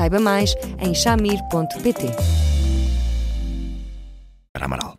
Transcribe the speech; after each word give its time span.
Saiba 0.00 0.18
mais 0.18 0.56
em 0.80 0.94
chamir.pt. 0.94 2.06
Amaral. 4.54 4.96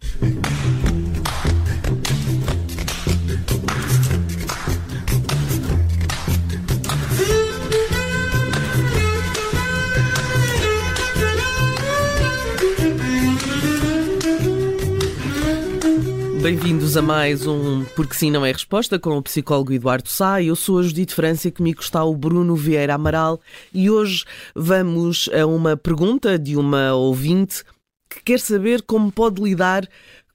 Bem-vindos 16.41 16.98
a 16.98 17.04
mais 17.04 17.45
um 17.45 17.86
Porque 17.95 18.16
Sim 18.16 18.31
Não 18.31 18.44
é 18.44 18.52
Resposta 18.52 18.98
com 18.98 19.16
o 19.16 19.22
psicólogo 19.22 19.73
Eduardo 19.73 20.09
Sá. 20.09 20.41
Eu 20.41 20.55
sou 20.55 20.80
a 20.80 20.82
Judite 20.82 21.13
França 21.13 21.48
e 21.48 21.52
comigo 21.52 21.82
está 21.82 22.04
o 22.04 22.16
Bruno 22.16 22.55
Vieira 22.55 22.95
Amaral 22.95 23.40
e 23.72 23.91
hoje 23.91 24.26
vamos 24.55 25.30
a 25.40 25.46
uma 25.46 25.77
pergunta 25.77 26.40
de 26.40 26.58
uma 26.58 26.96
ouvinte 26.96 27.63
que 28.09 28.23
quer 28.23 28.40
saber 28.40 28.82
como 28.82 29.12
pode 29.12 29.40
lidar 29.40 29.88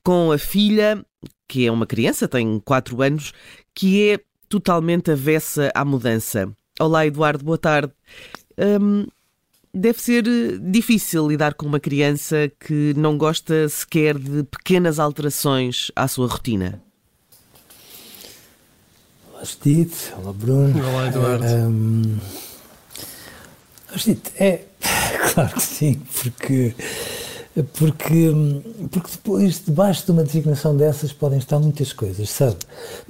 com 0.05 0.31
a 0.31 0.39
filha, 0.39 1.05
que 1.49 1.67
é 1.67 1.73
uma 1.73 1.87
criança, 1.87 2.29
tem 2.29 2.61
4 2.61 3.03
anos, 3.03 3.33
que 3.75 4.11
é 4.11 4.21
totalmente 4.49 5.11
avessa 5.11 5.73
à 5.75 5.85
mudança. 5.85 6.49
Olá 6.79 7.05
Eduardo, 7.05 7.45
boa 7.45 7.59
tarde. 7.59 7.93
Hum, 8.57 9.07
deve 9.77 10.01
ser 10.01 10.27
eh, 10.27 10.59
difícil 10.59 11.29
lidar 11.29 11.55
com 11.55 11.67
uma 11.67 11.79
criança 11.79 12.51
que 12.59 12.95
não 12.97 13.19
gosta 13.19 13.69
sequer 13.69 14.19
de 14.19 14.43
pequenas 14.45 14.99
alterações 14.99 15.93
à 15.95 16.09
sua 16.09 16.27
rotina. 16.27 16.81
Olá, 19.31 19.45
Judite. 19.45 20.13
Olá, 20.19 20.33
Bruno. 20.33 20.89
Olá, 20.89 21.09
Eduardo. 21.09 21.45
Um, 21.45 22.19
Judite, 23.95 24.33
é 24.39 24.65
claro 25.35 25.55
que 25.55 25.63
sim, 25.63 26.01
porque, 26.23 26.75
porque, 27.75 28.33
porque 28.91 29.11
depois, 29.13 29.63
debaixo 29.65 30.07
de 30.07 30.13
uma 30.13 30.25
designação 30.25 30.75
dessas, 30.75 31.13
podem 31.13 31.39
estar 31.39 31.59
muitas 31.59 31.93
coisas, 31.93 32.31
sabe? 32.31 32.57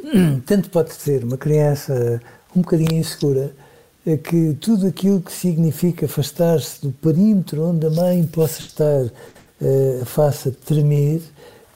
Tanto 0.44 0.68
pode 0.70 0.92
ser 0.94 1.22
uma 1.22 1.36
criança 1.36 2.20
um 2.56 2.62
bocadinho 2.62 2.94
insegura, 2.94 3.54
é 4.06 4.16
que 4.16 4.56
tudo 4.60 4.86
aquilo 4.86 5.20
que 5.20 5.32
significa 5.32 6.06
afastar-se 6.06 6.80
do 6.80 6.92
perímetro 6.92 7.60
onde 7.64 7.86
a 7.88 7.90
mãe 7.90 8.24
possa 8.24 8.60
estar 8.60 9.02
uh, 9.02 10.04
faça 10.04 10.52
tremer, 10.64 11.20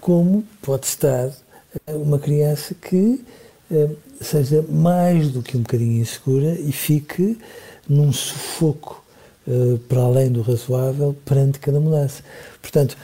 como 0.01 0.45
pode 0.63 0.87
estar 0.87 1.27
uh, 1.27 1.97
uma 1.97 2.21
criança 2.21 2.73
que 2.73 3.21
uh, 3.69 3.97
seja 4.21 4.65
mais 4.69 5.31
do 5.31 5.43
que 5.43 5.57
um 5.57 5.63
bocadinho 5.63 6.01
insegura 6.01 6.55
e 6.55 6.71
fique 6.71 7.37
num 7.89 8.13
sufoco 8.13 9.03
uh, 9.49 9.79
para 9.89 10.03
além 10.03 10.31
do 10.31 10.41
razoável 10.41 11.17
perante 11.25 11.59
cada 11.59 11.81
mudança. 11.81 12.23
Portanto, 12.63 12.97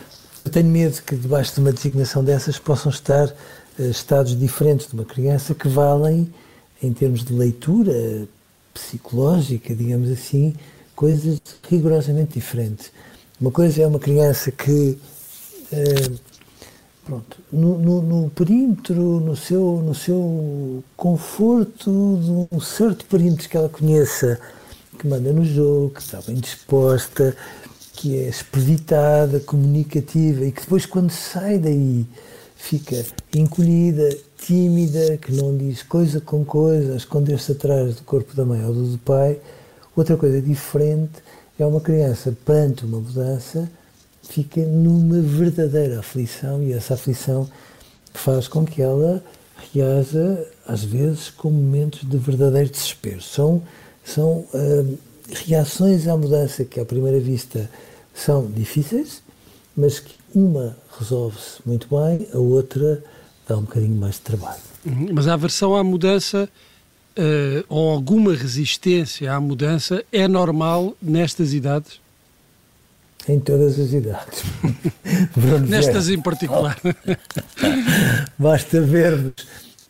eu 0.44 0.52
tenho 0.52 0.68
medo 0.68 1.02
que 1.02 1.16
debaixo 1.16 1.52
de 1.52 1.60
uma 1.60 1.72
designação 1.72 2.22
dessas 2.22 2.60
possam 2.60 2.92
estar 2.92 3.34
estados 3.76 4.38
diferentes 4.38 4.86
de 4.86 4.94
uma 4.94 5.04
criança 5.04 5.52
que 5.52 5.66
valem 5.66 6.32
em 6.80 6.92
termos 6.92 7.24
de 7.24 7.32
leitura, 7.32 8.28
psicológica, 8.80 9.74
digamos 9.74 10.10
assim, 10.10 10.54
coisas 10.94 11.40
rigorosamente 11.68 12.34
diferentes. 12.34 12.90
Uma 13.40 13.50
coisa 13.50 13.82
é 13.82 13.86
uma 13.86 13.98
criança 13.98 14.50
que, 14.50 14.98
eh, 15.72 16.10
pronto, 17.04 17.38
no, 17.52 17.78
no, 17.78 18.02
no, 18.02 18.30
perímetro, 18.30 19.20
no 19.20 19.36
seu, 19.36 19.82
no 19.84 19.94
seu 19.94 20.82
conforto, 20.96 21.90
de 22.50 22.56
um 22.56 22.60
certo 22.60 23.04
perímetro 23.04 23.48
que 23.48 23.56
ela 23.56 23.68
conheça, 23.68 24.40
que 24.98 25.06
manda 25.06 25.32
no 25.32 25.44
jogo, 25.44 25.90
que 25.90 26.00
está 26.00 26.20
bem 26.22 26.36
disposta, 26.36 27.36
que 27.92 28.16
é 28.16 28.28
expeditada, 28.28 29.40
comunicativa 29.40 30.44
e 30.44 30.52
que 30.52 30.62
depois, 30.62 30.86
quando 30.86 31.10
sai 31.10 31.58
daí, 31.58 32.06
fica 32.56 33.04
encolhida, 33.34 34.16
tímida, 34.38 35.16
que 35.18 35.32
não 35.32 35.56
diz 35.56 35.82
coisa 35.82 36.20
com 36.20 36.44
coisa, 36.44 36.94
a 36.94 36.96
esconder-se 36.96 37.52
atrás 37.52 37.96
do 37.96 38.02
corpo 38.02 38.34
da 38.34 38.44
mãe 38.44 38.64
ou 38.64 38.72
do 38.72 38.98
pai. 38.98 39.38
Outra 39.94 40.16
coisa 40.16 40.42
diferente 40.42 41.22
é 41.58 41.64
uma 41.64 41.80
criança, 41.80 42.36
perante 42.44 42.84
uma 42.84 42.98
mudança, 42.98 43.70
fica 44.22 44.60
numa 44.62 45.20
verdadeira 45.20 46.00
aflição 46.00 46.62
e 46.62 46.72
essa 46.72 46.94
aflição 46.94 47.48
faz 48.12 48.48
com 48.48 48.64
que 48.64 48.82
ela 48.82 49.22
reaja, 49.72 50.46
às 50.66 50.82
vezes, 50.84 51.30
com 51.30 51.50
momentos 51.50 52.08
de 52.08 52.16
verdadeiro 52.16 52.68
desespero. 52.68 53.22
São, 53.22 53.62
são 54.04 54.44
uh, 54.52 54.98
reações 55.46 56.06
à 56.08 56.16
mudança 56.16 56.64
que, 56.64 56.80
à 56.80 56.84
primeira 56.84 57.20
vista, 57.20 57.70
são 58.14 58.46
difíceis, 58.46 59.22
mas 59.76 59.98
que 60.00 60.14
uma 60.34 60.76
resolve-se 60.98 61.60
muito 61.64 61.86
bem, 61.88 62.26
a 62.32 62.38
outra 62.38 63.02
dá 63.48 63.56
um 63.56 63.62
bocadinho 63.62 63.96
mais 63.96 64.14
de 64.14 64.20
trabalho. 64.22 64.60
Uhum, 64.84 65.08
mas 65.12 65.26
a 65.28 65.34
aversão 65.34 65.74
à 65.74 65.84
mudança 65.84 66.48
uh, 67.16 67.64
ou 67.68 67.90
alguma 67.90 68.34
resistência 68.34 69.32
à 69.32 69.40
mudança 69.40 70.04
é 70.12 70.26
normal 70.26 70.96
nestas 71.00 71.52
idades? 71.52 72.00
Em 73.28 73.40
todas 73.40 73.78
as 73.80 73.92
idades. 73.92 74.44
Nestas 75.68 76.08
em 76.08 76.22
particular. 76.22 76.78
Basta 78.38 78.80
vermos 78.80 79.32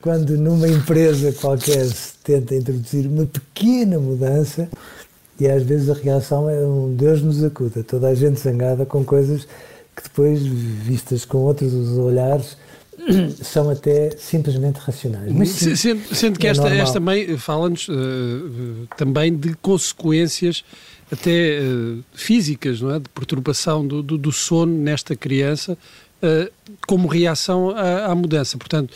quando 0.00 0.38
numa 0.38 0.66
empresa 0.66 1.32
qualquer 1.32 1.84
se 1.84 2.14
tenta 2.24 2.54
introduzir 2.54 3.06
uma 3.06 3.26
pequena 3.26 3.98
mudança 3.98 4.70
e 5.38 5.46
às 5.46 5.62
vezes 5.64 5.90
a 5.90 5.94
reação 5.94 6.48
é 6.48 6.58
um 6.66 6.94
Deus 6.94 7.20
nos 7.20 7.44
acuda, 7.44 7.84
toda 7.84 8.08
a 8.08 8.14
gente 8.14 8.40
zangada 8.40 8.86
com 8.86 9.04
coisas 9.04 9.46
que 9.96 10.02
depois, 10.02 10.42
vistas 10.44 11.24
com 11.24 11.38
outros 11.38 11.72
olhares, 11.96 12.56
são 13.42 13.70
até 13.70 14.10
simplesmente 14.10 14.76
racionais. 14.76 15.32
Mas, 15.32 15.48
sim, 15.50 15.74
sendo, 15.74 16.14
sendo, 16.14 16.38
que 16.38 16.46
é 16.46 16.50
esta, 16.50 16.68
esta 16.68 17.00
mãe 17.00 17.36
fala-nos 17.38 17.88
uh, 17.88 18.86
também 18.96 19.34
de 19.34 19.54
consequências 19.54 20.64
até 21.10 21.60
uh, 21.60 22.04
físicas, 22.12 22.80
não 22.80 22.94
é? 22.94 22.98
de 22.98 23.08
perturbação 23.08 23.86
do, 23.86 24.02
do, 24.02 24.18
do 24.18 24.32
sono 24.32 24.76
nesta 24.76 25.14
criança, 25.14 25.78
uh, 26.22 26.52
como 26.86 27.06
reação 27.06 27.70
à, 27.70 28.06
à 28.06 28.14
mudança. 28.14 28.58
Portanto, 28.58 28.92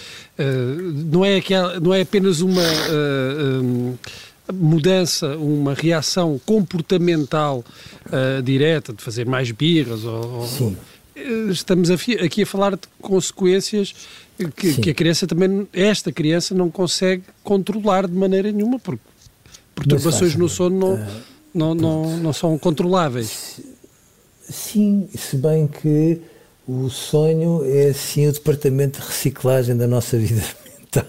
não, 1.06 1.24
é 1.24 1.36
aquela, 1.36 1.78
não 1.78 1.94
é 1.94 2.00
apenas 2.00 2.40
uma 2.40 2.62
um, 2.62 3.94
mudança, 4.52 5.36
uma 5.36 5.74
reação 5.74 6.40
comportamental 6.44 7.64
direta, 8.44 8.92
de 8.92 9.02
fazer 9.02 9.26
mais 9.26 9.50
birras 9.50 10.04
ou, 10.04 10.46
Sim 10.46 10.76
estamos 11.50 11.90
aqui 11.90 12.42
a 12.42 12.46
falar 12.46 12.72
de 12.72 12.88
consequências 13.00 13.94
que, 14.56 14.74
que, 14.74 14.90
a 14.90 14.94
criança 14.94 15.26
também, 15.26 15.68
esta 15.72 16.10
criança 16.10 16.54
não 16.54 16.70
consegue 16.70 17.24
controlar 17.44 18.06
de 18.06 18.14
maneira 18.14 18.50
nenhuma, 18.50 18.78
porque 18.78 19.02
perturbações 19.74 20.34
no 20.34 20.48
sono 20.48 20.78
não, 20.78 20.94
uh, 20.94 21.08
não, 21.54 21.74
não, 21.74 22.16
não 22.18 22.32
são 22.32 22.58
controláveis. 22.58 23.60
Sim, 24.48 25.08
se 25.14 25.36
bem 25.36 25.66
que 25.66 26.20
o 26.66 26.88
sonho 26.88 27.64
é 27.64 27.92
sim 27.92 28.26
o 28.26 28.32
departamento 28.32 29.00
de 29.00 29.06
reciclagem 29.06 29.76
da 29.76 29.86
nossa 29.86 30.16
vida 30.18 30.42
mental. 30.78 31.06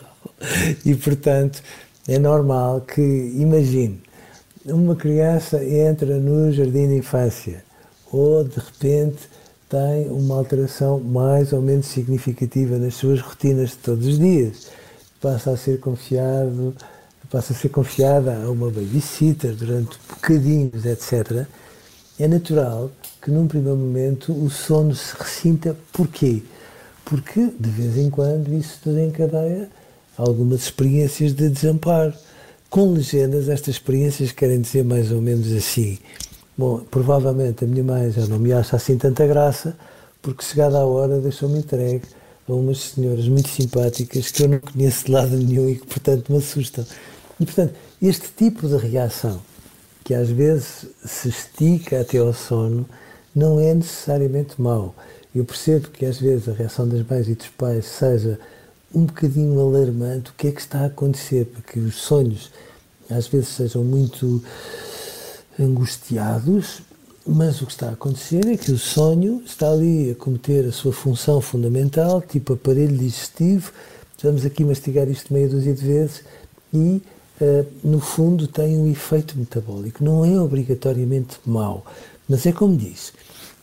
E, 0.85 0.93
portanto, 0.95 1.61
é 2.07 2.17
normal 2.17 2.81
que, 2.81 3.01
imagine, 3.01 4.01
uma 4.65 4.95
criança 4.95 5.63
entra 5.63 6.17
no 6.17 6.51
jardim 6.51 6.87
de 6.87 6.97
infância 6.97 7.63
ou, 8.11 8.43
de 8.43 8.57
repente, 8.57 9.29
tem 9.69 10.09
uma 10.09 10.35
alteração 10.35 10.99
mais 10.99 11.53
ou 11.53 11.61
menos 11.61 11.85
significativa 11.85 12.77
nas 12.77 12.95
suas 12.95 13.21
rotinas 13.21 13.69
de 13.69 13.77
todos 13.77 14.05
os 14.05 14.19
dias. 14.19 14.67
Passa 15.21 15.51
a 15.51 15.57
ser 15.57 15.79
confiado, 15.79 16.75
passa 17.29 17.53
a 17.53 17.55
ser 17.55 17.69
confiada 17.69 18.35
a 18.43 18.51
uma 18.51 18.69
babysitter 18.69 19.55
durante 19.55 19.97
bocadinhos, 20.09 20.85
etc. 20.85 21.45
É 22.19 22.27
natural 22.27 22.91
que 23.21 23.31
num 23.31 23.47
primeiro 23.47 23.77
momento 23.77 24.33
o 24.33 24.49
sono 24.49 24.93
se 24.93 25.15
ressinta. 25.17 25.77
Porquê? 25.93 26.43
Porque 27.05 27.49
de 27.57 27.69
vez 27.69 27.97
em 27.97 28.09
quando 28.09 28.53
isso 28.53 28.77
desencadeia 28.83 29.69
algumas 30.21 30.61
experiências 30.61 31.33
de 31.33 31.49
desamparo. 31.49 32.13
Com 32.69 32.93
legendas, 32.93 33.49
estas 33.49 33.75
experiências 33.75 34.31
querem 34.31 34.61
dizer 34.61 34.83
mais 34.83 35.11
ou 35.11 35.21
menos 35.21 35.51
assim: 35.51 35.97
Bom, 36.57 36.79
provavelmente 36.79 37.65
a 37.65 37.67
minha 37.67 37.83
mãe 37.83 38.11
já 38.11 38.25
não 38.27 38.39
me 38.39 38.53
acha 38.53 38.75
assim 38.75 38.97
tanta 38.97 39.25
graça, 39.25 39.75
porque 40.21 40.43
chegada 40.43 40.77
a 40.77 40.85
hora 40.85 41.19
deixou-me 41.19 41.59
entregue 41.59 42.03
a 42.47 42.53
umas 42.53 42.79
senhoras 42.79 43.27
muito 43.27 43.49
simpáticas 43.49 44.31
que 44.31 44.43
eu 44.43 44.49
não 44.49 44.59
conheço 44.59 45.05
de 45.05 45.11
lado 45.11 45.35
nenhum 45.35 45.69
e 45.69 45.75
que, 45.75 45.87
portanto, 45.87 46.31
me 46.31 46.37
assustam. 46.37 46.85
E, 47.39 47.45
portanto, 47.45 47.73
este 48.01 48.27
tipo 48.37 48.67
de 48.67 48.77
reação, 48.77 49.41
que 50.03 50.13
às 50.13 50.29
vezes 50.29 50.85
se 51.03 51.29
estica 51.29 52.01
até 52.01 52.19
ao 52.19 52.33
sono, 52.33 52.85
não 53.35 53.59
é 53.59 53.73
necessariamente 53.73 54.61
mau. 54.61 54.93
Eu 55.33 55.45
percebo 55.45 55.89
que 55.89 56.05
às 56.05 56.19
vezes 56.19 56.47
a 56.47 56.53
reação 56.53 56.87
das 56.87 57.05
mães 57.07 57.27
e 57.27 57.35
dos 57.35 57.47
pais 57.47 57.85
seja 57.85 58.37
um 58.93 59.05
bocadinho 59.05 59.59
alarmante 59.59 60.31
o 60.31 60.33
que 60.33 60.47
é 60.47 60.51
que 60.51 60.61
está 60.61 60.81
a 60.81 60.85
acontecer, 60.85 61.45
porque 61.45 61.79
os 61.79 61.95
sonhos 61.95 62.51
às 63.09 63.27
vezes 63.27 63.49
sejam 63.49 63.83
muito 63.83 64.43
angustiados, 65.59 66.81
mas 67.25 67.61
o 67.61 67.65
que 67.65 67.71
está 67.73 67.89
a 67.89 67.93
acontecer 67.93 68.45
é 68.47 68.57
que 68.57 68.71
o 68.71 68.77
sonho 68.77 69.43
está 69.45 69.69
ali 69.71 70.11
a 70.11 70.15
cometer 70.15 70.65
a 70.65 70.71
sua 70.71 70.91
função 70.91 71.39
fundamental, 71.39 72.21
tipo 72.21 72.53
aparelho 72.53 72.97
digestivo. 72.97 73.71
Vamos 74.23 74.45
aqui 74.45 74.63
mastigar 74.63 75.07
isto 75.07 75.33
meia 75.33 75.49
dúzia 75.49 75.73
de 75.73 75.85
vezes 75.85 76.23
e, 76.73 77.01
uh, 77.41 77.65
no 77.83 77.99
fundo, 77.99 78.47
tem 78.47 78.77
um 78.77 78.89
efeito 78.89 79.37
metabólico. 79.37 80.03
Não 80.03 80.25
é 80.25 80.39
obrigatoriamente 80.39 81.39
mau, 81.45 81.85
mas 82.27 82.45
é 82.45 82.51
como 82.51 82.75
diz: 82.75 83.13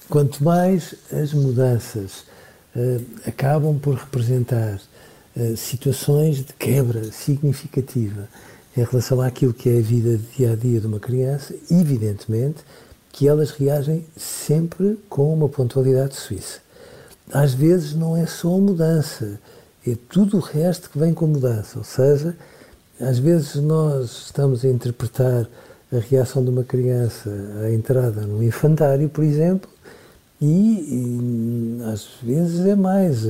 quanto 0.08 0.42
mais 0.42 0.94
as 1.12 1.32
mudanças 1.32 2.24
uh, 2.76 3.04
acabam 3.26 3.78
por 3.78 3.94
representar 3.94 4.80
situações 5.56 6.38
de 6.38 6.52
quebra 6.52 7.04
significativa 7.12 8.28
em 8.76 8.84
relação 8.84 9.20
àquilo 9.20 9.52
que 9.52 9.68
é 9.68 9.78
a 9.78 9.82
vida 9.82 10.20
dia 10.36 10.52
a 10.52 10.56
dia 10.56 10.80
de 10.80 10.86
uma 10.86 11.00
criança, 11.00 11.54
evidentemente 11.70 12.58
que 13.10 13.26
elas 13.26 13.50
reagem 13.50 14.04
sempre 14.16 14.98
com 15.08 15.32
uma 15.32 15.48
pontualidade 15.48 16.14
suíça. 16.14 16.60
Às 17.32 17.52
vezes 17.52 17.94
não 17.94 18.16
é 18.16 18.26
só 18.26 18.54
a 18.54 18.60
mudança, 18.60 19.40
é 19.86 19.96
tudo 20.08 20.36
o 20.36 20.40
resto 20.40 20.90
que 20.90 20.98
vem 20.98 21.12
com 21.12 21.24
a 21.24 21.28
mudança. 21.28 21.78
Ou 21.78 21.84
seja, 21.84 22.36
às 23.00 23.18
vezes 23.18 23.56
nós 23.56 24.26
estamos 24.26 24.64
a 24.64 24.68
interpretar 24.68 25.48
a 25.92 25.98
reação 25.98 26.44
de 26.44 26.50
uma 26.50 26.64
criança 26.64 27.30
à 27.64 27.72
entrada 27.72 28.22
no 28.22 28.42
infantário, 28.42 29.08
por 29.08 29.24
exemplo, 29.24 29.68
e, 30.40 31.78
e 31.80 31.82
às 31.92 32.06
vezes 32.22 32.66
é 32.66 32.76
mais. 32.76 33.24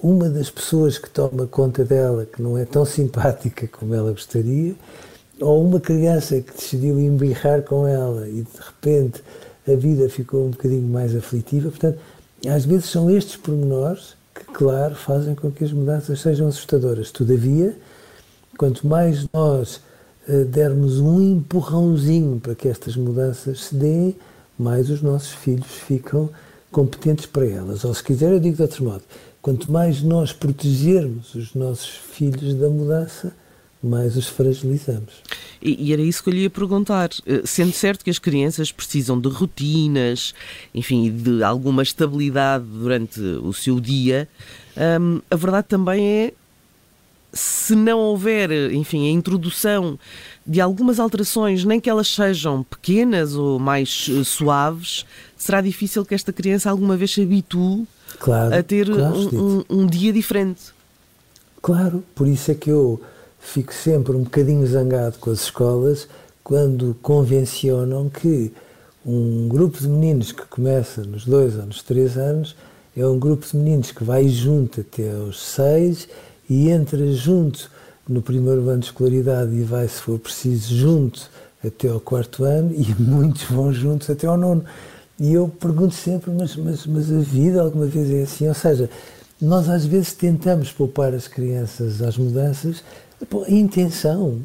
Uma 0.00 0.28
das 0.28 0.48
pessoas 0.48 0.96
que 0.96 1.10
toma 1.10 1.46
conta 1.46 1.84
dela, 1.84 2.24
que 2.24 2.40
não 2.40 2.56
é 2.56 2.64
tão 2.64 2.84
simpática 2.84 3.66
como 3.66 3.94
ela 3.94 4.12
gostaria, 4.12 4.74
ou 5.40 5.64
uma 5.64 5.80
criança 5.80 6.40
que 6.40 6.52
decidiu 6.52 7.00
embirrar 7.00 7.62
com 7.62 7.86
ela 7.86 8.28
e 8.28 8.42
de 8.42 8.58
repente 8.58 9.22
a 9.66 9.74
vida 9.74 10.08
ficou 10.08 10.46
um 10.46 10.50
bocadinho 10.50 10.88
mais 10.88 11.14
aflitiva. 11.14 11.70
Portanto, 11.70 11.98
às 12.46 12.64
vezes 12.64 12.86
são 12.86 13.10
estes 13.10 13.36
pormenores 13.36 14.16
que, 14.34 14.44
claro, 14.52 14.94
fazem 14.94 15.34
com 15.34 15.50
que 15.50 15.64
as 15.64 15.72
mudanças 15.72 16.20
sejam 16.20 16.48
assustadoras. 16.48 17.10
Todavia, 17.10 17.76
quanto 18.56 18.86
mais 18.86 19.26
nós 19.32 19.80
uh, 20.28 20.44
dermos 20.44 21.00
um 21.00 21.20
empurrãozinho 21.20 22.40
para 22.40 22.54
que 22.54 22.68
estas 22.68 22.96
mudanças 22.96 23.64
se 23.64 23.74
deem, 23.74 24.16
mais 24.58 24.90
os 24.90 25.02
nossos 25.02 25.32
filhos 25.32 25.66
ficam 25.66 26.30
competentes 26.70 27.26
para 27.26 27.46
elas. 27.46 27.84
Ou 27.84 27.94
se 27.94 28.02
quiser, 28.02 28.32
eu 28.32 28.40
digo 28.40 28.56
de 28.56 28.62
outro 28.62 28.84
modo, 28.84 29.02
quanto 29.40 29.70
mais 29.70 30.02
nós 30.02 30.32
protegermos 30.32 31.34
os 31.34 31.54
nossos 31.54 31.88
filhos 31.88 32.54
da 32.54 32.68
mudança, 32.68 33.32
mais 33.82 34.16
os 34.16 34.26
fragilizamos. 34.26 35.22
E, 35.62 35.92
era 35.92 36.02
isso 36.02 36.22
que 36.22 36.28
eu 36.28 36.34
lhe 36.34 36.42
ia 36.42 36.50
perguntar. 36.50 37.10
Eh, 37.26 37.42
sendo 37.44 37.72
certo 37.72 38.04
que 38.04 38.10
as 38.10 38.18
crianças 38.18 38.72
precisam 38.72 39.20
de 39.20 39.28
rotinas, 39.28 40.34
enfim, 40.74 41.10
de 41.10 41.42
alguma 41.42 41.82
estabilidade 41.82 42.64
durante 42.64 43.20
o 43.20 43.52
seu 43.52 43.80
dia, 43.80 44.28
hum, 45.00 45.20
a 45.30 45.36
verdade 45.36 45.68
também 45.68 46.06
é 46.06 46.32
se 47.32 47.74
não 47.74 47.98
houver, 47.98 48.50
enfim, 48.72 49.08
a 49.08 49.10
introdução 49.10 49.98
de 50.46 50.60
algumas 50.60 50.98
alterações, 50.98 51.64
nem 51.64 51.78
que 51.78 51.90
elas 51.90 52.08
sejam 52.08 52.62
pequenas 52.62 53.34
ou 53.34 53.58
mais 53.58 54.08
uh, 54.08 54.24
suaves, 54.24 55.04
será 55.36 55.60
difícil 55.60 56.04
que 56.04 56.14
esta 56.14 56.32
criança 56.32 56.70
alguma 56.70 56.96
vez 56.96 57.12
se 57.12 57.22
habitue 57.22 57.86
claro, 58.18 58.54
a 58.54 58.62
ter 58.62 58.86
claro, 58.86 59.14
um, 59.14 59.64
um, 59.68 59.82
um 59.82 59.86
dia 59.86 60.12
diferente. 60.12 60.72
Claro, 61.60 62.02
por 62.14 62.26
isso 62.26 62.50
é 62.50 62.54
que 62.54 62.70
eu 62.70 63.00
fico 63.38 63.74
sempre 63.74 64.16
um 64.16 64.22
bocadinho 64.22 64.66
zangado 64.66 65.18
com 65.18 65.30
as 65.30 65.40
escolas 65.42 66.08
quando 66.42 66.96
convencionam 67.02 68.08
que 68.08 68.52
um 69.04 69.48
grupo 69.48 69.78
de 69.78 69.88
meninos 69.88 70.32
que 70.32 70.46
começa 70.46 71.02
nos 71.02 71.24
dois 71.24 71.56
ou 71.56 71.66
nos 71.66 71.82
três 71.82 72.16
anos 72.16 72.56
é 72.96 73.06
um 73.06 73.18
grupo 73.18 73.46
de 73.46 73.56
meninos 73.56 73.90
que 73.90 74.02
vai 74.02 74.28
junto 74.28 74.80
até 74.80 75.10
aos 75.12 75.40
seis 75.40 76.08
e 76.48 76.70
entra 76.70 77.12
junto 77.12 77.70
no 78.08 78.22
primeiro 78.22 78.68
ano 78.68 78.80
de 78.80 78.86
escolaridade 78.86 79.54
e 79.54 79.62
vai, 79.62 79.86
se 79.86 80.00
for 80.00 80.18
preciso, 80.18 80.74
junto 80.74 81.30
até 81.64 81.88
ao 81.88 82.00
quarto 82.00 82.44
ano 82.44 82.72
e 82.72 82.94
muitos 83.00 83.44
vão 83.44 83.72
juntos 83.72 84.08
até 84.08 84.26
ao 84.26 84.36
nono. 84.36 84.64
E 85.20 85.32
eu 85.32 85.48
pergunto 85.48 85.94
sempre, 85.94 86.30
mas, 86.30 86.54
mas, 86.56 86.86
mas 86.86 87.12
a 87.12 87.18
vida 87.18 87.60
alguma 87.60 87.86
vez 87.86 88.10
é 88.10 88.22
assim? 88.22 88.46
Ou 88.46 88.54
seja, 88.54 88.88
nós 89.40 89.68
às 89.68 89.84
vezes 89.84 90.12
tentamos 90.12 90.72
poupar 90.72 91.12
as 91.12 91.28
crianças 91.28 92.00
às 92.00 92.16
mudanças, 92.16 92.82
a 93.20 93.50
intenção, 93.50 94.40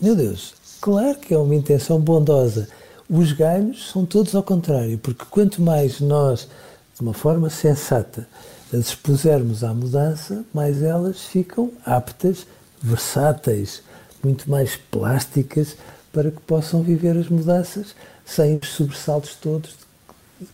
meu 0.00 0.14
Deus, 0.14 0.54
claro 0.80 1.18
que 1.18 1.32
é 1.32 1.38
uma 1.38 1.54
intenção 1.54 1.98
bondosa. 1.98 2.68
Os 3.08 3.32
ganhos 3.32 3.90
são 3.90 4.04
todos 4.04 4.34
ao 4.34 4.42
contrário, 4.42 4.98
porque 4.98 5.24
quanto 5.30 5.60
mais 5.60 6.00
nós, 6.00 6.48
de 6.94 7.00
uma 7.00 7.14
forma 7.14 7.50
sensata, 7.50 8.26
as 8.72 8.88
expusermos 8.88 9.64
à 9.64 9.74
mudança, 9.74 10.44
mais 10.54 10.82
elas 10.82 11.22
ficam 11.22 11.72
aptas, 11.84 12.46
versáteis, 12.82 13.82
muito 14.22 14.50
mais 14.50 14.76
plásticas 14.90 15.76
para 16.12 16.30
que 16.30 16.40
possam 16.40 16.82
viver 16.82 17.16
as 17.16 17.28
mudanças 17.28 17.94
sem 18.24 18.58
os 18.62 18.68
sobressaltos 18.68 19.34
todos 19.34 19.70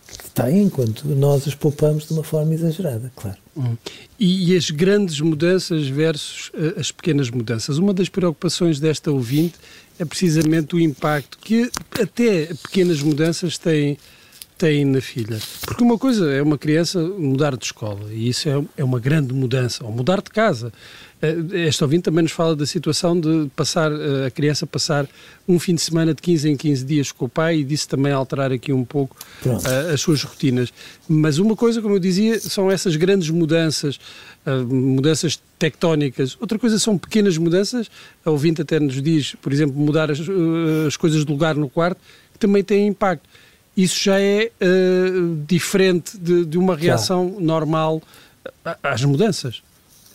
que 0.07 0.29
têm, 0.31 0.63
enquanto 0.63 1.07
nós 1.07 1.47
as 1.47 1.55
poupamos 1.55 2.07
de 2.07 2.13
uma 2.13 2.23
forma 2.23 2.53
exagerada, 2.53 3.11
claro. 3.15 3.37
Hum. 3.55 3.75
E, 4.19 4.55
as 4.55 4.69
grandes 4.69 5.19
mudanças 5.21 5.87
versus 5.87 6.49
uh, 6.49 6.79
as 6.79 6.91
pequenas 6.91 7.29
mudanças. 7.29 7.77
Uma 7.77 7.93
das 7.93 8.09
preocupações 8.09 8.79
desta 8.79 9.11
ouvinte 9.11 9.55
é 9.97 10.05
precisamente 10.05 10.75
o 10.75 10.79
impacto 10.79 11.37
que 11.39 11.71
até 11.99 12.53
pequenas 12.63 13.01
mudanças 13.01 13.57
têm, 13.57 13.97
têm 14.57 14.85
na 14.85 15.01
filha. 15.01 15.37
Porque 15.65 15.83
uma 15.83 15.97
coisa 15.97 16.31
é 16.31 16.41
uma 16.41 16.57
criança 16.57 16.99
mudar 16.99 17.55
de 17.55 17.65
escola, 17.65 18.11
e 18.11 18.29
isso 18.29 18.49
é, 18.49 18.63
é 18.77 18.83
uma 18.83 18.99
grande 18.99 19.33
mudança, 19.33 19.85
ou 19.85 19.91
mudar 19.91 20.21
de 20.21 20.29
casa. 20.29 20.71
Eh, 21.21 21.65
esta 21.67 21.83
ouvinte 21.85 22.03
também 22.03 22.21
nos 22.23 22.31
fala 22.31 22.55
da 22.55 22.65
situação 22.65 23.19
de 23.19 23.49
passar 23.55 23.91
eh, 23.91 24.27
a 24.27 24.31
criança 24.31 24.67
passar 24.67 25.07
um 25.47 25.57
fim 25.57 25.73
de 25.73 25.81
semana 25.81 26.13
de 26.13 26.21
15 26.21 26.49
em 26.49 26.55
15 26.55 26.85
dias 26.85 27.11
com 27.11 27.25
o 27.25 27.29
pai 27.29 27.57
e 27.57 27.63
disso 27.63 27.87
também 27.87 28.11
alterar 28.11 28.51
aqui 28.51 28.71
um 28.71 28.85
pouco 28.85 29.15
uh, 29.45 29.93
as 29.93 30.01
suas 30.01 30.21
rotinas. 30.21 30.71
Mas 31.07 31.39
uma 31.39 31.55
coisa, 31.55 31.81
como 31.81 31.95
eu 31.95 31.99
dizia, 31.99 32.39
são 32.39 32.69
essas 32.69 32.95
grandes 32.95 33.29
mudanças, 33.29 33.97
uh, 34.45 34.65
mudanças 34.73 35.39
tectónicas. 35.57 36.37
Outra 36.39 36.59
coisa 36.59 36.77
são 36.77 36.97
pequenas 36.97 37.37
mudanças. 37.37 37.89
A 38.25 38.29
ouvinte 38.29 38.61
até 38.61 38.79
nos 38.79 39.01
diz, 39.01 39.35
por 39.41 39.51
exemplo, 39.53 39.75
mudar 39.75 40.11
as, 40.11 40.19
uh, 40.19 40.87
as 40.87 40.97
coisas 40.97 41.25
de 41.25 41.31
lugar 41.31 41.55
no 41.55 41.69
quarto, 41.69 41.99
que 42.33 42.39
também 42.39 42.63
tem 42.63 42.87
impacto. 42.87 43.27
Isso 43.77 44.03
já 44.03 44.19
é 44.19 44.51
diferente 45.47 46.17
de, 46.17 46.43
de, 46.43 46.57
uma 46.57 46.75
reação 46.75 47.35
já. 47.35 47.45
normal 47.45 48.01
às 48.81 49.03
mudanças. 49.03 49.61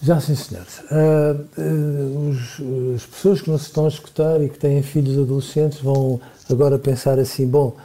Já 0.03 0.21
sim, 0.21 0.35
senhores. 0.35 0.81
Uh, 0.91 1.47
uh, 1.59 2.95
as 2.97 3.07
pessoas 3.07 3.41
que 3.41 3.49
nos 3.49 3.63
estão 3.63 3.85
a 3.85 3.89
escutar 3.89 4.43
e 4.43 4.49
que 4.49 4.59
têm 4.59 4.83
filhos 4.83 5.17
adolescentes 5.17 5.79
vão 5.79 6.21
agora 6.51 6.77
pensar 6.77 7.21
assim: 7.21 7.47
bom, 7.47 7.77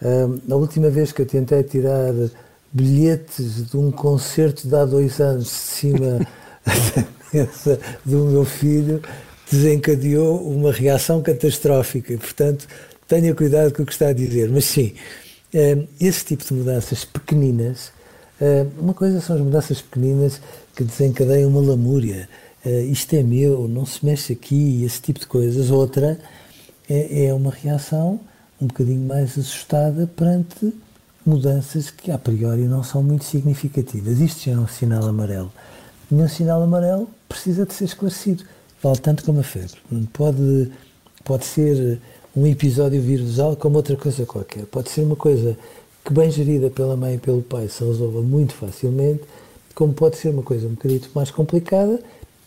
uh, 0.00 0.40
a 0.50 0.54
última 0.54 0.88
vez 0.88 1.12
que 1.12 1.20
eu 1.20 1.26
tentei 1.26 1.62
tirar 1.62 2.14
bilhetes 2.72 3.70
de 3.70 3.76
um 3.76 3.90
concerto 3.90 4.66
de 4.66 4.74
há 4.74 4.86
dois 4.86 5.20
anos 5.20 5.44
de 5.44 5.50
cima 5.50 6.26
do 8.04 8.24
meu 8.24 8.44
filho 8.46 9.02
desencadeou 9.50 10.48
uma 10.48 10.72
reação 10.72 11.22
catastrófica 11.22 12.16
portanto, 12.16 12.66
tenha 13.06 13.34
cuidado 13.34 13.72
com 13.72 13.82
o 13.82 13.86
que 13.86 13.92
está 13.92 14.08
a 14.08 14.12
dizer. 14.14 14.48
Mas 14.48 14.64
sim, 14.64 14.94
esse 16.00 16.24
tipo 16.24 16.44
de 16.44 16.54
mudanças 16.54 17.04
pequeninas, 17.04 17.92
uma 18.78 18.92
coisa 18.92 19.20
são 19.20 19.36
as 19.36 19.42
mudanças 19.42 19.80
pequeninas 19.80 20.40
que 20.76 20.84
desencadeia 20.84 21.48
uma 21.48 21.60
lamúria. 21.60 22.28
Uh, 22.64 22.80
isto 22.90 23.14
é 23.14 23.22
meu, 23.22 23.66
não 23.66 23.86
se 23.86 24.04
mexe 24.04 24.32
aqui, 24.32 24.84
esse 24.84 25.00
tipo 25.00 25.20
de 25.20 25.26
coisas. 25.26 25.70
Outra 25.70 26.18
é, 26.88 27.26
é 27.26 27.34
uma 27.34 27.50
reação 27.50 28.20
um 28.60 28.66
bocadinho 28.66 29.06
mais 29.06 29.38
assustada 29.38 30.06
perante 30.06 30.72
mudanças 31.24 31.90
que 31.90 32.10
a 32.10 32.18
priori 32.18 32.62
não 32.62 32.82
são 32.82 33.02
muito 33.02 33.24
significativas. 33.24 34.20
Isto 34.20 34.46
já 34.46 34.52
é 34.52 34.58
um 34.58 34.68
sinal 34.68 35.04
amarelo. 35.04 35.52
E 36.10 36.14
um 36.14 36.28
sinal 36.28 36.62
amarelo 36.62 37.08
precisa 37.28 37.64
de 37.64 37.72
ser 37.72 37.84
esclarecido. 37.84 38.44
Vale 38.82 38.98
tanto 38.98 39.24
como 39.24 39.40
a 39.40 39.42
febre. 39.42 39.76
Pode, 40.12 40.70
pode 41.24 41.44
ser 41.44 42.00
um 42.36 42.46
episódio 42.46 43.00
virusal 43.00 43.56
como 43.56 43.76
outra 43.76 43.96
coisa 43.96 44.26
qualquer. 44.26 44.66
Pode 44.66 44.90
ser 44.90 45.00
uma 45.00 45.16
coisa 45.16 45.56
que, 46.04 46.12
bem 46.12 46.30
gerida 46.30 46.68
pela 46.68 46.94
mãe 46.94 47.14
e 47.14 47.18
pelo 47.18 47.40
pai, 47.40 47.66
se 47.68 47.82
resolva 47.82 48.20
muito 48.20 48.52
facilmente, 48.52 49.22
como 49.74 49.94
pode 49.94 50.18
ser 50.18 50.28
uma 50.28 50.42
coisa 50.42 50.66
um 50.66 50.70
bocadinho 50.70 51.00
mais 51.14 51.30
complicada, 51.30 51.98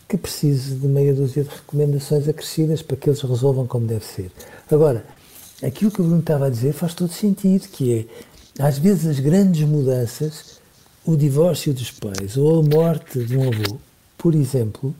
que 0.08 0.16
precise 0.16 0.76
de 0.76 0.86
meia 0.86 1.12
dúzia 1.12 1.42
de 1.42 1.50
recomendações 1.50 2.28
acrescidas 2.28 2.82
para 2.82 2.96
que 2.96 3.10
eles 3.10 3.20
resolvam 3.20 3.66
como 3.66 3.86
deve 3.86 4.04
ser. 4.04 4.30
Agora, 4.70 5.04
aquilo 5.60 5.90
que 5.90 6.00
o 6.00 6.04
Bruno 6.04 6.20
estava 6.20 6.46
a 6.46 6.50
dizer 6.50 6.72
faz 6.72 6.94
todo 6.94 7.12
sentido, 7.12 7.68
que 7.68 8.06
é, 8.58 8.64
às 8.64 8.78
vezes 8.78 9.06
as 9.06 9.18
grandes 9.18 9.66
mudanças, 9.66 10.60
o 11.04 11.16
divórcio 11.16 11.74
dos 11.74 11.90
pais 11.90 12.36
ou 12.36 12.60
a 12.60 12.62
morte 12.62 13.24
de 13.24 13.36
um 13.36 13.48
avô, 13.48 13.78
por 14.16 14.34
exemplo, 14.34 14.94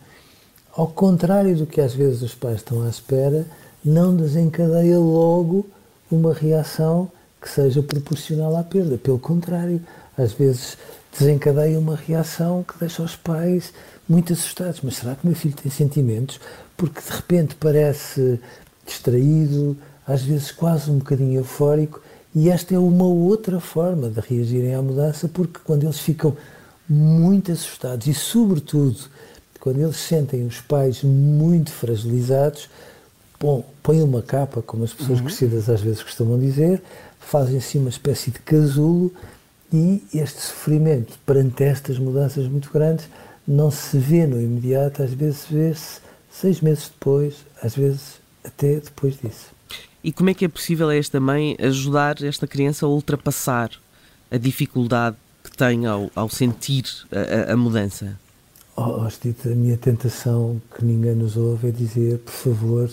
ao 0.73 0.89
contrário 0.89 1.57
do 1.57 1.67
que 1.67 1.81
às 1.81 1.95
vezes 1.95 2.23
os 2.23 2.35
pais 2.35 2.57
estão 2.57 2.83
à 2.83 2.89
espera, 2.89 3.47
não 3.85 4.15
desencadeia 4.17 4.99
logo 4.99 5.67
uma 6.11 6.33
reação 6.33 7.11
que 7.41 7.49
seja 7.49 7.83
proporcional 7.83 8.57
à 8.57 8.63
perda. 8.63 8.99
Pelo 8.99 9.19
contrário, 9.19 9.81
às 10.17 10.33
vezes 10.33 10.77
desencadeia 11.17 11.79
uma 11.79 11.97
reação 11.97 12.63
que 12.63 12.79
deixa 12.79 13.03
os 13.03 13.17
pais 13.17 13.73
muito 14.09 14.33
assustados. 14.33 14.81
Mas 14.83 14.97
será 14.97 15.15
que 15.15 15.27
meu 15.27 15.35
filho 15.35 15.55
tem 15.55 15.71
sentimentos? 15.71 16.41
Porque 16.77 17.01
de 17.01 17.11
repente 17.11 17.55
parece 17.55 18.41
distraído, 18.87 19.77
às 20.07 20.23
vezes 20.23 20.51
quase 20.51 20.91
um 20.91 20.99
bocadinho 20.99 21.41
eufórico, 21.41 22.01
e 22.35 22.49
esta 22.49 22.75
é 22.75 22.79
uma 22.79 23.07
outra 23.07 23.59
forma 23.61 24.09
de 24.09 24.21
reagirem 24.21 24.75
à 24.75 24.83
mudança, 24.83 25.29
porque 25.29 25.61
quando 25.65 25.85
eles 25.85 25.99
ficam 25.99 26.37
muito 26.89 27.53
assustados 27.53 28.07
e, 28.07 28.15
sobretudo, 28.15 28.99
quando 29.59 29.81
eles 29.81 29.97
sentem 29.97 30.47
os 30.47 30.61
pais 30.61 31.03
muito 31.03 31.71
fragilizados, 31.71 32.69
bom, 33.41 33.65
põem 33.83 34.03
uma 34.03 34.21
capa, 34.21 34.61
como 34.61 34.85
as 34.85 34.93
pessoas 34.93 35.19
uhum. 35.19 35.25
crescidas 35.25 35.71
às 35.71 35.81
vezes 35.81 36.03
costumam 36.03 36.39
dizer, 36.39 36.83
fazem 37.19 37.57
assim 37.57 37.79
uma 37.79 37.89
espécie 37.89 38.31
de 38.31 38.39
casulo 38.41 39.11
e 39.73 40.03
este 40.13 40.43
sofrimento 40.43 41.19
perante 41.25 41.65
estas 41.65 41.99
mudanças 41.99 42.47
muito 42.47 42.71
grandes 42.71 43.09
não 43.49 43.71
se 43.71 43.99
vê 43.99 44.27
no 44.27 44.41
imediato, 44.41 45.03
às 45.03 45.13
vezes 45.13 45.47
vê-se 45.51 46.01
seis 46.31 46.61
meses 46.61 46.89
depois, 46.89 47.35
às 47.63 47.75
vezes 47.75 48.21
até 48.45 48.75
depois 48.77 49.19
disso. 49.19 49.47
E 50.03 50.13
como 50.13 50.31
é 50.31 50.35
que 50.35 50.45
é 50.45 50.49
possível 50.49 50.89
a 50.89 50.97
esta 50.97 51.19
mãe 51.19 51.57
ajudar 51.59 52.23
esta 52.23 52.47
criança 52.47 52.87
a 52.87 52.89
ultrapassar 52.89 53.71
a 54.31 54.37
dificuldade 54.37 55.17
que 55.43 55.57
tem 55.57 55.87
ao, 55.87 56.11
ao 56.15 56.29
sentir 56.29 56.85
a, 57.11 57.53
a, 57.53 57.57
mudança? 57.57 58.19
Oh, 58.77 59.03
a 59.03 59.49
minha 59.49 59.77
tentação 59.77 60.61
que 60.75 60.85
ninguém 60.85 61.15
nos 61.15 61.37
ouve 61.37 61.69
é 61.69 61.71
dizer, 61.71 62.19
por 62.19 62.33
favor, 62.33 62.91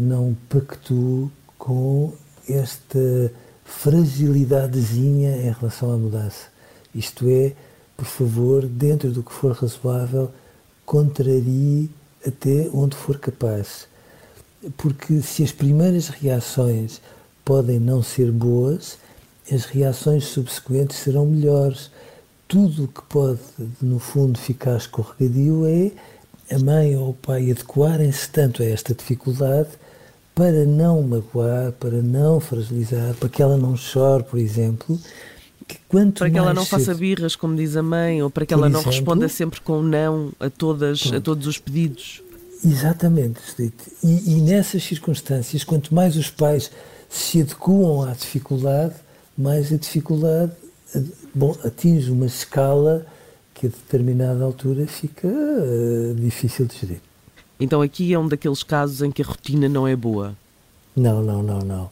não 0.00 0.36
pactue 0.48 1.30
com 1.58 2.12
esta 2.48 3.32
fragilidadezinha 3.64 5.36
em 5.36 5.50
relação 5.50 5.92
à 5.92 5.96
mudança. 5.96 6.46
Isto 6.94 7.28
é, 7.28 7.52
por 7.96 8.06
favor, 8.06 8.66
dentro 8.66 9.10
do 9.10 9.22
que 9.22 9.32
for 9.32 9.52
razoável, 9.52 10.30
contrarie 10.84 11.90
até 12.26 12.68
onde 12.72 12.96
for 12.96 13.18
capaz. 13.18 13.86
Porque 14.76 15.20
se 15.20 15.42
as 15.42 15.52
primeiras 15.52 16.08
reações 16.08 17.00
podem 17.44 17.78
não 17.78 18.02
ser 18.02 18.30
boas, 18.32 18.98
as 19.50 19.64
reações 19.64 20.24
subsequentes 20.24 20.98
serão 20.98 21.26
melhores. 21.26 21.90
Tudo 22.48 22.84
o 22.84 22.88
que 22.88 23.02
pode, 23.02 23.40
no 23.80 23.98
fundo, 23.98 24.38
ficar 24.38 24.76
escorregadio 24.76 25.66
é 25.66 25.92
a 26.54 26.58
mãe 26.58 26.96
ou 26.96 27.10
o 27.10 27.14
pai 27.14 27.50
adequarem-se 27.50 28.28
tanto 28.30 28.62
a 28.62 28.66
esta 28.66 28.94
dificuldade 28.94 29.70
para 30.36 30.66
não 30.66 31.02
magoar, 31.02 31.72
para 31.72 32.02
não 32.02 32.38
fragilizar, 32.38 33.14
para 33.14 33.26
que 33.26 33.42
ela 33.42 33.56
não 33.56 33.74
chore, 33.74 34.22
por 34.22 34.38
exemplo. 34.38 35.00
Que 35.66 35.78
quanto 35.88 36.18
para 36.18 36.30
que 36.30 36.36
ela 36.36 36.52
não 36.52 36.62
cedo, 36.62 36.78
faça 36.78 36.94
birras, 36.94 37.34
como 37.34 37.56
diz 37.56 37.74
a 37.74 37.82
mãe, 37.82 38.22
ou 38.22 38.28
para 38.28 38.44
que 38.44 38.52
ela 38.52 38.68
não 38.68 38.80
exemplo, 38.80 38.92
responda 38.92 39.28
sempre 39.30 39.62
com 39.62 39.80
não 39.80 40.30
a, 40.38 40.50
todas, 40.50 41.10
a 41.10 41.22
todos 41.22 41.46
os 41.46 41.56
pedidos. 41.56 42.22
Exatamente, 42.62 43.40
e, 44.04 44.32
e 44.32 44.40
nessas 44.42 44.84
circunstâncias, 44.84 45.64
quanto 45.64 45.94
mais 45.94 46.16
os 46.16 46.30
pais 46.30 46.70
se 47.08 47.40
adequam 47.40 48.06
à 48.06 48.12
dificuldade, 48.12 48.94
mais 49.38 49.72
a 49.72 49.76
dificuldade 49.76 50.52
bom, 51.34 51.56
atinge 51.64 52.10
uma 52.10 52.26
escala 52.26 53.06
que 53.54 53.66
a 53.66 53.70
determinada 53.70 54.44
altura 54.44 54.86
fica 54.86 55.28
uh, 55.28 56.14
difícil 56.14 56.66
de 56.66 56.78
gerir. 56.78 57.00
Então 57.58 57.80
aqui 57.80 58.12
é 58.12 58.18
um 58.18 58.28
daqueles 58.28 58.62
casos 58.62 59.02
em 59.02 59.10
que 59.10 59.22
a 59.22 59.24
rotina 59.24 59.68
não 59.68 59.86
é 59.88 59.96
boa. 59.96 60.36
Não, 60.94 61.22
não, 61.22 61.42
não, 61.42 61.60
não. 61.60 61.90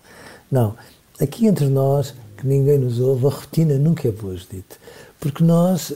Não. 0.51 0.77
Aqui 1.21 1.47
entre 1.47 1.67
nós, 1.67 2.15
que 2.37 2.47
ninguém 2.47 2.79
nos 2.79 2.99
ouve, 2.99 3.27
a 3.27 3.31
rotina 3.31 3.77
nunca 3.79 4.09
é 4.09 4.13
boa, 4.13 4.37
Judite. 4.37 4.79
Porque 5.21 5.43
nós, 5.43 5.93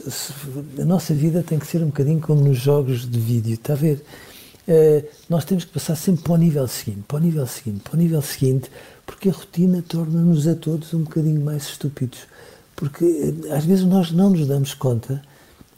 a 0.79 0.85
nossa 0.85 1.13
vida 1.13 1.43
tem 1.43 1.59
que 1.59 1.67
ser 1.67 1.83
um 1.83 1.87
bocadinho 1.87 2.19
como 2.19 2.41
nos 2.41 2.57
jogos 2.57 3.09
de 3.09 3.19
vídeo, 3.19 3.53
está 3.53 3.73
a 3.73 3.75
ver? 3.75 4.03
Uh, 4.67 5.07
nós 5.27 5.45
temos 5.45 5.65
que 5.65 5.71
passar 5.71 5.95
sempre 5.95 6.23
para 6.23 6.33
o 6.33 6.37
nível 6.37 6.67
seguinte, 6.67 7.03
para 7.07 7.17
o 7.17 7.19
nível 7.19 7.47
seguinte, 7.47 7.81
para 7.83 7.95
o 7.95 7.97
nível 7.97 8.21
seguinte, 8.21 8.71
porque 9.05 9.29
a 9.29 9.31
rotina 9.31 9.83
torna-nos 9.87 10.47
a 10.47 10.55
todos 10.55 10.93
um 10.93 11.03
bocadinho 11.03 11.41
mais 11.41 11.63
estúpidos. 11.63 12.19
Porque 12.75 13.03
eh, 13.05 13.53
às 13.53 13.65
vezes 13.65 13.83
nós 13.83 14.11
não 14.11 14.29
nos 14.29 14.47
damos 14.47 14.73
conta, 14.73 15.21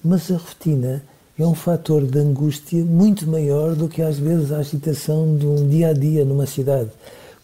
mas 0.03 0.29
a 0.29 0.37
rotina 0.37 1.03
é 1.37 1.45
um 1.45 1.55
fator 1.55 2.05
de 2.05 2.19
angústia 2.19 2.83
muito 2.83 3.27
maior 3.27 3.75
do 3.75 3.87
que 3.87 4.01
às 4.01 4.17
vezes 4.17 4.51
a 4.51 4.57
agitação 4.57 5.37
de 5.37 5.45
um 5.45 5.67
dia 5.67 5.89
a 5.89 5.93
dia 5.93 6.25
numa 6.25 6.45
cidade. 6.45 6.89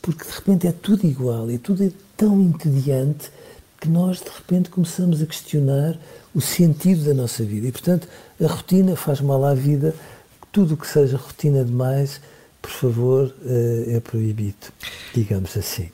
Porque 0.01 0.23
de 0.23 0.31
repente 0.31 0.67
é 0.67 0.71
tudo 0.71 1.05
igual 1.05 1.49
e 1.49 1.57
tudo 1.57 1.83
é 1.83 1.91
tão 2.15 2.39
entediante 2.41 3.31
que 3.79 3.89
nós 3.89 4.19
de 4.19 4.29
repente 4.29 4.69
começamos 4.69 5.21
a 5.21 5.25
questionar 5.25 5.97
o 6.33 6.41
sentido 6.41 7.05
da 7.05 7.13
nossa 7.13 7.43
vida. 7.43 7.67
E 7.67 7.71
portanto 7.71 8.07
a 8.41 8.47
rotina 8.47 8.95
faz 8.95 9.21
mal 9.21 9.43
à 9.43 9.53
vida. 9.53 9.95
Tudo 10.51 10.73
o 10.73 10.77
que 10.77 10.87
seja 10.87 11.17
rotina 11.17 11.63
demais, 11.63 12.21
por 12.61 12.71
favor, 12.71 13.35
eh, 13.45 13.95
é 13.95 13.99
proibido, 13.99 14.67
digamos 15.13 15.55
assim. 15.55 15.89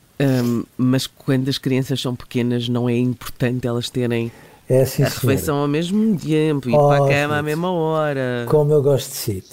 Mas 0.77 1.07
quando 1.07 1.49
as 1.49 1.57
crianças 1.57 1.99
são 2.01 2.15
pequenas, 2.15 2.69
não 2.69 2.87
é 2.87 2.97
importante 2.97 3.67
elas 3.67 3.89
terem 3.89 4.31
é 4.69 4.85
sim, 4.85 5.03
a 5.03 5.09
refeição 5.09 5.57
ao 5.57 5.67
mesmo 5.67 6.17
tempo, 6.17 6.69
ir 6.69 6.75
oh, 6.75 6.87
para 6.87 7.05
a 7.05 7.07
cama 7.07 7.37
à 7.37 7.41
mesma 7.41 7.71
hora. 7.71 8.45
Como 8.49 8.71
eu 8.71 8.81
gosto 8.81 9.09
de 9.09 9.15
si. 9.15 9.43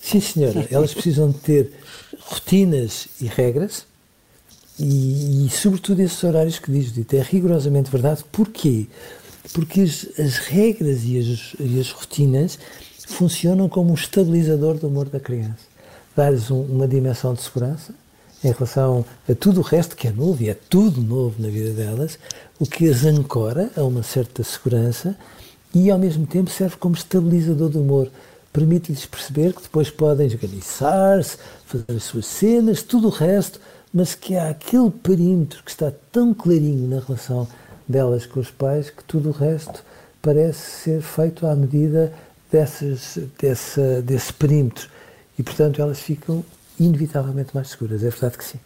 Sim, 0.00 0.20
senhora, 0.20 0.66
elas 0.70 0.92
precisam 0.92 1.30
de 1.30 1.38
ter 1.38 1.72
rotinas 2.20 3.08
e 3.20 3.26
regras 3.26 3.86
e, 4.78 5.46
e 5.46 5.50
sobretudo, 5.50 6.00
esses 6.00 6.22
horários 6.22 6.58
que 6.58 6.70
diz, 6.70 6.92
Dito. 6.92 7.16
É 7.16 7.20
rigorosamente 7.20 7.90
verdade. 7.90 8.24
Porquê? 8.30 8.86
Porque 9.52 9.80
as, 9.80 10.06
as 10.18 10.36
regras 10.36 11.02
e 11.04 11.18
as, 11.18 11.54
e 11.58 11.80
as 11.80 11.90
rotinas 11.90 12.58
funcionam 13.08 13.68
como 13.68 13.90
um 13.90 13.94
estabilizador 13.94 14.78
do 14.78 14.86
humor 14.86 15.08
da 15.08 15.18
criança. 15.18 15.66
Dar-lhes 16.14 16.50
um, 16.50 16.60
uma 16.62 16.86
dimensão 16.86 17.34
de 17.34 17.42
segurança, 17.42 17.92
em 18.42 18.52
relação 18.52 19.04
a 19.28 19.34
tudo 19.34 19.60
o 19.60 19.64
resto 19.64 19.96
que 19.96 20.08
é 20.08 20.12
novo, 20.12 20.42
e 20.42 20.48
é 20.48 20.54
tudo 20.54 21.00
novo 21.00 21.40
na 21.40 21.48
vida 21.48 21.70
delas, 21.70 22.18
o 22.58 22.66
que 22.66 22.88
as 22.88 23.04
ancora 23.04 23.70
a 23.76 23.82
uma 23.82 24.02
certa 24.02 24.42
segurança 24.42 25.16
e 25.74 25.90
ao 25.90 25.98
mesmo 25.98 26.26
tempo 26.26 26.50
serve 26.50 26.76
como 26.76 26.94
estabilizador 26.94 27.68
do 27.68 27.80
humor. 27.80 28.10
Permite-lhes 28.52 29.06
perceber 29.06 29.52
que 29.52 29.62
depois 29.62 29.90
podem 29.90 30.26
esganiçar-se, 30.26 31.36
fazer 31.66 31.84
as 31.94 32.04
suas 32.04 32.26
cenas, 32.26 32.82
tudo 32.82 33.08
o 33.08 33.10
resto, 33.10 33.60
mas 33.92 34.14
que 34.14 34.36
há 34.36 34.50
aquele 34.50 34.90
perímetro 34.90 35.62
que 35.62 35.70
está 35.70 35.92
tão 36.12 36.32
clarinho 36.32 36.88
na 36.88 37.00
relação 37.00 37.46
delas 37.86 38.26
com 38.26 38.40
os 38.40 38.50
pais 38.50 38.90
que 38.90 39.02
tudo 39.04 39.30
o 39.30 39.32
resto 39.32 39.82
parece 40.20 40.82
ser 40.82 41.02
feito 41.02 41.46
à 41.46 41.54
medida 41.54 42.12
dessas, 42.50 43.18
dessa, 43.40 44.02
desse 44.02 44.32
perímetro. 44.32 44.88
E, 45.38 45.42
portanto, 45.42 45.80
elas 45.80 46.00
ficam 46.00 46.44
inevitavelmente 46.78 47.50
mais 47.54 47.68
seguras. 47.68 48.02
É 48.02 48.10
verdade 48.10 48.38
que 48.38 48.44
sim. 48.44 48.60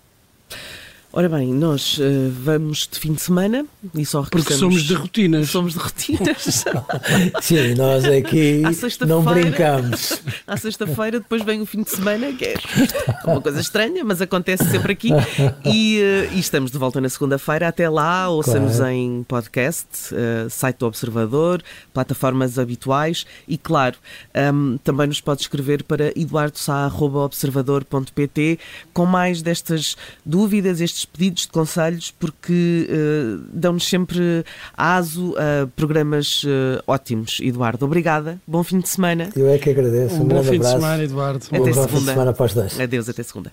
Ora 1.15 1.29
bem, 1.29 1.53
nós 1.53 1.99
uh, 1.99 2.33
vamos 2.43 2.89
de 2.91 2.99
fim 2.99 3.13
de 3.13 3.21
semana 3.21 3.67
e 3.95 4.07
só 4.07 4.23
Porque 4.23 4.55
somos 4.55 4.85
de 4.85 4.95
rotinas. 4.95 5.51
Somos 5.51 5.75
de 5.75 5.79
rotinas. 5.79 6.65
Sim, 7.43 7.75
nós 7.75 8.07
aqui 8.07 8.63
não 9.07 9.23
brincamos. 9.23 10.23
À 10.47 10.57
sexta-feira, 10.57 11.21
depois 11.21 11.43
vem 11.43 11.61
o 11.61 11.67
fim 11.67 11.83
de 11.83 11.91
semana, 11.91 12.33
que 12.33 12.47
é 12.47 12.55
uma 13.27 13.43
coisa 13.43 13.61
estranha, 13.61 14.03
mas 14.03 14.23
acontece 14.23 14.65
sempre 14.71 14.95
aqui. 14.95 15.11
E, 15.67 16.01
uh, 16.01 16.33
e 16.35 16.41
estamos 16.41 16.71
de 16.71 16.79
volta 16.79 16.99
na 16.99 17.11
segunda-feira. 17.11 17.69
Até 17.69 17.91
lá, 17.91 18.31
ouçamos 18.31 18.77
claro. 18.77 18.93
em 18.93 19.23
podcast, 19.25 19.87
uh, 20.15 20.49
site 20.49 20.79
do 20.79 20.87
Observador, 20.87 21.63
plataformas 21.93 22.59
habituais 22.59 23.27
e, 23.47 23.59
claro, 23.59 23.99
um, 24.55 24.79
também 24.79 25.09
nos 25.09 25.21
pode 25.21 25.43
escrever 25.43 25.83
para 25.83 26.19
eduardosá.observador.pt 26.19 28.59
com 28.95 29.05
mais 29.05 29.43
destas 29.43 29.95
dúvidas, 30.25 30.81
estes 30.81 31.02
estes 31.03 31.05
pedidos 31.05 31.43
de 31.43 31.49
conselhos 31.49 32.15
porque 32.19 32.89
uh, 32.89 33.45
dão-nos 33.53 33.89
sempre 33.89 34.45
aso 34.77 35.35
a 35.37 35.67
programas 35.77 36.45
uh, 36.45 36.83
ótimos. 36.87 37.39
Eduardo, 37.41 37.85
obrigada. 37.85 38.41
Bom 38.47 38.63
fim 38.63 38.81
de 38.81 38.89
semana. 38.89 39.31
Eu 39.37 39.49
é 39.49 39.59
que 39.59 39.71
agradeço. 39.71 40.17
Um, 40.17 40.23
um 40.23 40.29
bom 40.29 40.43
fim 40.43 40.57
abraço. 40.57 40.75
de 40.75 40.81
semana, 40.81 41.05
Eduardo. 41.05 41.45
Até 41.47 41.61
um 41.61 41.65
segunda. 41.65 41.81
Bom 41.81 41.89
fim 41.89 41.99
de 41.99 42.05
semana 42.05 42.33
para 42.33 42.47
os 42.47 42.55
dois. 42.55 42.81
Adeus, 42.81 43.09
até 43.09 43.23
segunda. 43.23 43.53